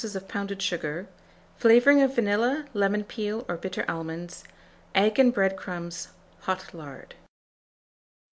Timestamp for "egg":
4.95-5.19